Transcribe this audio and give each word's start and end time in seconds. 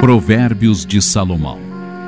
Provérbios 0.00 0.86
de 0.86 1.02
Salomão. 1.02 1.58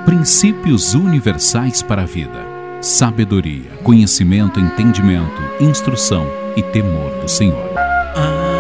Princípios 0.05 0.95
universais 0.95 1.83
para 1.83 2.03
a 2.03 2.07
vida. 2.07 2.47
Sabedoria, 2.81 3.73
conhecimento, 3.83 4.61
entendimento, 4.61 5.43
instrução 5.61 6.25
e 6.57 6.63
temor 6.63 7.11
do 7.21 7.29
Senhor. 7.29 7.69
Aleluia. 8.15 8.55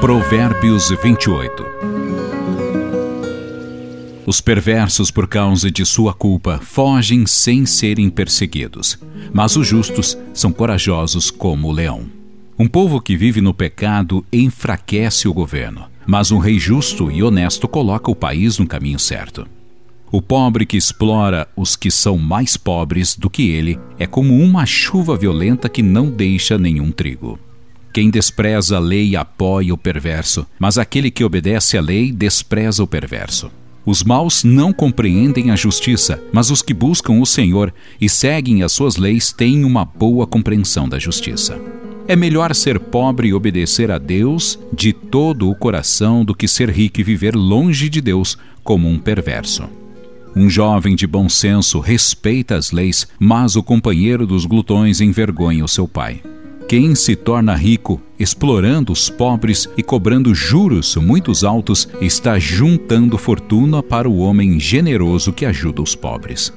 Provérbios 0.00 0.88
28. 1.02 1.62
Os 4.24 4.40
perversos, 4.40 5.10
por 5.10 5.28
causa 5.28 5.70
de 5.70 5.84
sua 5.84 6.14
culpa, 6.14 6.58
fogem 6.62 7.26
sem 7.26 7.66
serem 7.66 8.08
perseguidos, 8.08 8.98
mas 9.30 9.56
os 9.56 9.66
justos 9.66 10.16
são 10.32 10.50
corajosos 10.50 11.30
como 11.30 11.68
o 11.68 11.72
leão. 11.72 12.23
Um 12.56 12.68
povo 12.68 13.00
que 13.00 13.16
vive 13.16 13.40
no 13.40 13.52
pecado 13.52 14.24
enfraquece 14.32 15.26
o 15.26 15.34
governo, 15.34 15.86
mas 16.06 16.30
um 16.30 16.38
rei 16.38 16.56
justo 16.56 17.10
e 17.10 17.20
honesto 17.20 17.66
coloca 17.66 18.08
o 18.08 18.14
país 18.14 18.58
no 18.58 18.66
caminho 18.66 18.98
certo. 18.98 19.44
O 20.12 20.22
pobre 20.22 20.64
que 20.64 20.76
explora 20.76 21.48
os 21.56 21.74
que 21.74 21.90
são 21.90 22.16
mais 22.16 22.56
pobres 22.56 23.16
do 23.16 23.28
que 23.28 23.50
ele 23.50 23.76
é 23.98 24.06
como 24.06 24.38
uma 24.38 24.64
chuva 24.64 25.16
violenta 25.16 25.68
que 25.68 25.82
não 25.82 26.08
deixa 26.08 26.56
nenhum 26.56 26.92
trigo. 26.92 27.40
Quem 27.92 28.08
despreza 28.08 28.76
a 28.76 28.80
lei 28.80 29.16
apoia 29.16 29.74
o 29.74 29.78
perverso, 29.78 30.46
mas 30.56 30.78
aquele 30.78 31.10
que 31.10 31.24
obedece 31.24 31.76
à 31.76 31.80
lei 31.80 32.12
despreza 32.12 32.84
o 32.84 32.86
perverso. 32.86 33.50
Os 33.84 34.04
maus 34.04 34.44
não 34.44 34.72
compreendem 34.72 35.50
a 35.50 35.56
justiça, 35.56 36.22
mas 36.32 36.50
os 36.50 36.62
que 36.62 36.72
buscam 36.72 37.14
o 37.14 37.26
Senhor 37.26 37.74
e 38.00 38.08
seguem 38.08 38.62
as 38.62 38.70
suas 38.70 38.96
leis 38.96 39.32
têm 39.32 39.64
uma 39.64 39.84
boa 39.84 40.24
compreensão 40.24 40.88
da 40.88 41.00
justiça. 41.00 41.60
É 42.06 42.14
melhor 42.14 42.54
ser 42.54 42.78
pobre 42.78 43.28
e 43.28 43.34
obedecer 43.34 43.90
a 43.90 43.96
Deus 43.96 44.58
de 44.70 44.92
todo 44.92 45.48
o 45.48 45.54
coração 45.54 46.22
do 46.22 46.34
que 46.34 46.46
ser 46.46 46.68
rico 46.68 47.00
e 47.00 47.02
viver 47.02 47.34
longe 47.34 47.88
de 47.88 48.02
Deus 48.02 48.36
como 48.62 48.88
um 48.88 48.98
perverso. 48.98 49.64
Um 50.36 50.50
jovem 50.50 50.94
de 50.94 51.06
bom 51.06 51.28
senso 51.30 51.80
respeita 51.80 52.56
as 52.56 52.72
leis, 52.72 53.08
mas 53.18 53.56
o 53.56 53.62
companheiro 53.62 54.26
dos 54.26 54.44
glutões 54.44 55.00
envergonha 55.00 55.64
o 55.64 55.68
seu 55.68 55.88
pai. 55.88 56.20
Quem 56.68 56.94
se 56.94 57.16
torna 57.16 57.54
rico 57.54 58.00
explorando 58.18 58.92
os 58.92 59.08
pobres 59.08 59.68
e 59.76 59.82
cobrando 59.82 60.34
juros 60.34 60.96
muito 60.96 61.32
altos 61.46 61.88
está 62.00 62.38
juntando 62.38 63.16
fortuna 63.16 63.82
para 63.82 64.08
o 64.08 64.18
homem 64.18 64.60
generoso 64.60 65.32
que 65.32 65.46
ajuda 65.46 65.80
os 65.80 65.94
pobres. 65.94 66.52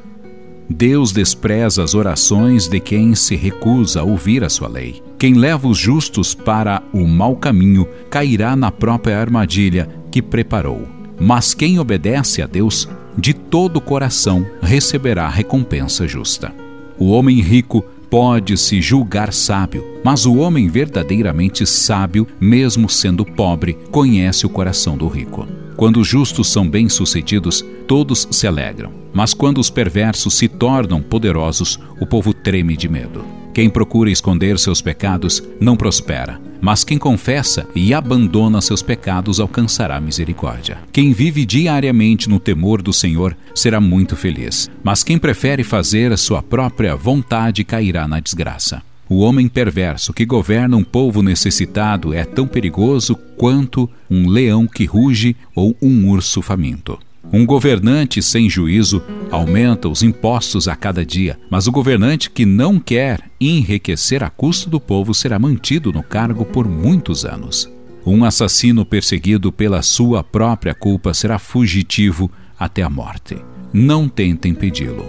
Deus 0.69 1.13
despreza 1.13 1.83
as 1.83 1.93
orações 1.93 2.67
de 2.67 2.79
quem 2.81 3.15
se 3.15 3.35
recusa 3.35 4.01
a 4.01 4.03
ouvir 4.03 4.43
a 4.43 4.49
sua 4.49 4.67
lei. 4.67 5.06
Quem 5.19 5.33
leva 5.33 5.67
os 5.67 5.79
justos 5.79 6.35
para 6.35 6.83
o 6.93 7.07
mau 7.07 7.35
caminho 7.35 7.87
cairá 8.09 8.55
na 8.55 8.71
própria 8.71 9.19
armadilha 9.19 9.89
que 10.11 10.21
preparou. 10.21 10.87
Mas 11.19 11.55
quem 11.55 11.79
obedece 11.79 12.41
a 12.41 12.45
Deus 12.45 12.87
de 13.17 13.33
todo 13.33 13.77
o 13.77 13.81
coração 13.81 14.45
receberá 14.61 15.27
recompensa 15.27 16.07
justa. 16.07 16.53
O 16.99 17.09
homem 17.09 17.41
rico 17.41 17.83
pode 18.11 18.55
se 18.57 18.79
julgar 18.79 19.33
sábio, 19.33 19.83
mas 20.03 20.27
o 20.27 20.35
homem 20.35 20.69
verdadeiramente 20.69 21.65
sábio, 21.65 22.27
mesmo 22.39 22.87
sendo 22.87 23.25
pobre, 23.25 23.73
conhece 23.89 24.45
o 24.45 24.49
coração 24.49 24.95
do 24.95 25.07
rico. 25.07 25.47
Quando 25.75 25.99
os 25.99 26.07
justos 26.07 26.47
são 26.47 26.67
bem-sucedidos, 26.67 27.65
todos 27.87 28.27
se 28.29 28.45
alegram. 28.45 28.91
Mas 29.13 29.33
quando 29.33 29.57
os 29.57 29.69
perversos 29.71 30.35
se 30.35 30.47
tornam 30.47 31.01
poderosos, 31.01 31.79
o 31.99 32.05
povo 32.05 32.33
treme 32.33 32.77
de 32.77 32.87
medo. 32.87 33.46
Quem 33.57 33.71
procura 33.71 34.11
esconder 34.11 34.59
seus 34.59 34.83
pecados 34.83 35.41
não 35.59 35.75
prospera, 35.75 36.39
mas 36.61 36.83
quem 36.83 36.95
confessa 36.95 37.67
e 37.73 37.91
abandona 37.91 38.61
seus 38.61 38.83
pecados 38.83 39.39
alcançará 39.39 39.99
misericórdia. 39.99 40.77
Quem 40.93 41.11
vive 41.11 41.43
diariamente 41.43 42.29
no 42.29 42.39
temor 42.39 42.83
do 42.83 42.93
Senhor 42.93 43.35
será 43.55 43.81
muito 43.81 44.15
feliz, 44.15 44.69
mas 44.83 45.03
quem 45.03 45.17
prefere 45.17 45.63
fazer 45.63 46.11
a 46.11 46.17
sua 46.17 46.43
própria 46.43 46.95
vontade 46.95 47.63
cairá 47.63 48.07
na 48.07 48.19
desgraça. 48.19 48.83
O 49.09 49.21
homem 49.21 49.47
perverso 49.47 50.13
que 50.13 50.23
governa 50.23 50.77
um 50.77 50.83
povo 50.83 51.23
necessitado 51.23 52.13
é 52.13 52.23
tão 52.23 52.47
perigoso 52.47 53.15
quanto 53.35 53.89
um 54.07 54.29
leão 54.29 54.67
que 54.67 54.85
ruge 54.85 55.35
ou 55.55 55.75
um 55.81 56.07
urso 56.11 56.43
faminto. 56.43 56.99
Um 57.31 57.45
governante 57.45 58.21
sem 58.21 58.49
juízo 58.49 59.03
aumenta 59.29 59.89
os 59.89 60.01
impostos 60.01 60.67
a 60.67 60.75
cada 60.75 61.05
dia, 61.05 61.37
mas 61.49 61.67
o 61.67 61.71
governante 61.71 62.29
que 62.29 62.45
não 62.45 62.79
quer 62.79 63.29
enriquecer 63.39 64.23
a 64.23 64.29
custo 64.29 64.69
do 64.69 64.79
povo 64.79 65.13
será 65.13 65.37
mantido 65.37 65.91
no 65.91 66.01
cargo 66.01 66.45
por 66.45 66.67
muitos 66.67 67.25
anos. 67.25 67.69
Um 68.05 68.23
assassino 68.23 68.85
perseguido 68.85 69.51
pela 69.51 69.81
sua 69.81 70.23
própria 70.23 70.73
culpa 70.73 71.13
será 71.13 71.37
fugitivo 71.37 72.31
até 72.57 72.81
a 72.81 72.89
morte. 72.89 73.37
Não 73.73 74.07
tentem 74.07 74.53
impedi-lo. 74.53 75.05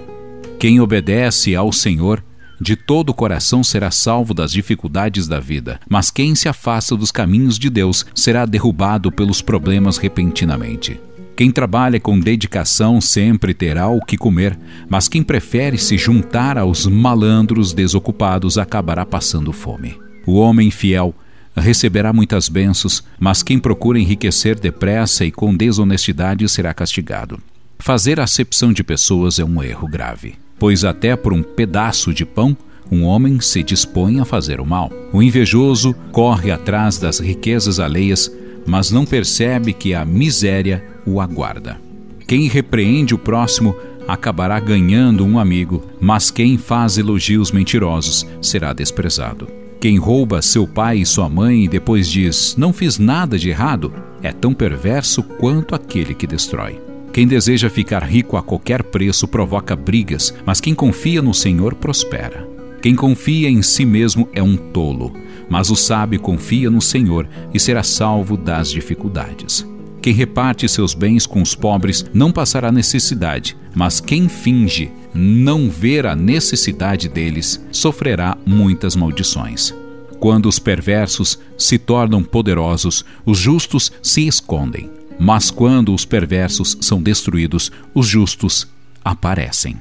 Quem 0.58 0.80
obedece 0.80 1.54
ao 1.54 1.72
Senhor 1.72 2.24
de 2.60 2.74
todo 2.74 3.10
o 3.10 3.14
coração 3.14 3.62
será 3.62 3.92
salvo 3.92 4.34
das 4.34 4.50
dificuldades 4.50 5.28
da 5.28 5.38
vida, 5.38 5.78
mas 5.88 6.10
quem 6.10 6.34
se 6.34 6.48
afasta 6.48 6.96
dos 6.96 7.12
caminhos 7.12 7.56
de 7.56 7.70
Deus 7.70 8.04
será 8.12 8.44
derrubado 8.44 9.12
pelos 9.12 9.40
problemas 9.40 9.96
repentinamente. 9.96 11.00
Quem 11.38 11.52
trabalha 11.52 12.00
com 12.00 12.18
dedicação 12.18 13.00
sempre 13.00 13.54
terá 13.54 13.88
o 13.88 14.00
que 14.00 14.18
comer, 14.18 14.58
mas 14.90 15.08
quem 15.08 15.22
prefere 15.22 15.78
se 15.78 15.96
juntar 15.96 16.58
aos 16.58 16.84
malandros 16.84 17.72
desocupados 17.72 18.58
acabará 18.58 19.06
passando 19.06 19.52
fome. 19.52 19.96
O 20.26 20.34
homem 20.34 20.70
fiel 20.70 21.14
receberá 21.56 22.12
muitas 22.12 22.48
bênçãos, 22.48 23.04
mas 23.18 23.42
quem 23.42 23.58
procura 23.58 24.00
enriquecer 24.00 24.58
depressa 24.58 25.24
e 25.24 25.30
com 25.30 25.56
desonestidade 25.56 26.48
será 26.48 26.74
castigado. 26.74 27.40
Fazer 27.78 28.18
acepção 28.18 28.72
de 28.72 28.82
pessoas 28.82 29.38
é 29.38 29.44
um 29.44 29.62
erro 29.62 29.86
grave 29.86 30.34
pois 30.58 30.84
até 30.84 31.16
por 31.16 31.32
um 31.32 31.42
pedaço 31.42 32.12
de 32.12 32.24
pão 32.26 32.56
um 32.90 33.04
homem 33.04 33.38
se 33.38 33.62
dispõe 33.62 34.18
a 34.18 34.24
fazer 34.24 34.60
o 34.60 34.66
mal. 34.66 34.90
O 35.12 35.22
invejoso 35.22 35.94
corre 36.10 36.50
atrás 36.50 36.96
das 36.96 37.18
riquezas 37.18 37.78
alheias, 37.78 38.32
mas 38.66 38.90
não 38.90 39.04
percebe 39.04 39.74
que 39.74 39.92
a 39.92 40.06
miséria 40.06 40.82
o 41.08 41.20
aguarda. 41.20 41.80
Quem 42.26 42.48
repreende 42.48 43.14
o 43.14 43.18
próximo 43.18 43.74
acabará 44.06 44.58
ganhando 44.58 45.24
um 45.24 45.38
amigo, 45.38 45.84
mas 46.00 46.30
quem 46.30 46.56
faz 46.56 46.98
elogios 46.98 47.52
mentirosos 47.52 48.26
será 48.40 48.72
desprezado. 48.72 49.48
Quem 49.80 49.96
rouba 49.96 50.42
seu 50.42 50.66
pai 50.66 50.98
e 50.98 51.06
sua 51.06 51.28
mãe 51.28 51.64
e 51.64 51.68
depois 51.68 52.08
diz: 52.08 52.56
Não 52.56 52.72
fiz 52.72 52.98
nada 52.98 53.38
de 53.38 53.50
errado, 53.50 53.92
é 54.22 54.32
tão 54.32 54.52
perverso 54.52 55.22
quanto 55.22 55.74
aquele 55.74 56.14
que 56.14 56.26
destrói. 56.26 56.80
Quem 57.12 57.26
deseja 57.26 57.70
ficar 57.70 58.02
rico 58.02 58.36
a 58.36 58.42
qualquer 58.42 58.82
preço 58.82 59.28
provoca 59.28 59.76
brigas, 59.76 60.34
mas 60.44 60.60
quem 60.60 60.74
confia 60.74 61.22
no 61.22 61.32
Senhor 61.32 61.74
prospera. 61.74 62.46
Quem 62.82 62.94
confia 62.94 63.48
em 63.48 63.62
si 63.62 63.84
mesmo 63.84 64.28
é 64.32 64.42
um 64.42 64.56
tolo, 64.56 65.12
mas 65.48 65.70
o 65.70 65.76
sábio 65.76 66.20
confia 66.20 66.70
no 66.70 66.80
Senhor 66.80 67.28
e 67.52 67.58
será 67.58 67.82
salvo 67.82 68.36
das 68.36 68.70
dificuldades. 68.70 69.66
Quem 70.00 70.12
reparte 70.12 70.68
seus 70.68 70.94
bens 70.94 71.26
com 71.26 71.42
os 71.42 71.54
pobres 71.54 72.04
não 72.14 72.30
passará 72.30 72.70
necessidade, 72.70 73.56
mas 73.74 74.00
quem 74.00 74.28
finge 74.28 74.90
não 75.12 75.68
ver 75.68 76.06
a 76.06 76.14
necessidade 76.14 77.08
deles 77.08 77.64
sofrerá 77.72 78.36
muitas 78.46 78.94
maldições. 78.94 79.74
Quando 80.20 80.46
os 80.46 80.58
perversos 80.58 81.38
se 81.56 81.78
tornam 81.78 82.22
poderosos, 82.22 83.04
os 83.24 83.38
justos 83.38 83.92
se 84.02 84.26
escondem. 84.26 84.90
Mas 85.18 85.50
quando 85.50 85.94
os 85.94 86.04
perversos 86.04 86.76
são 86.80 87.02
destruídos, 87.02 87.70
os 87.94 88.06
justos 88.06 88.68
aparecem. 89.04 89.76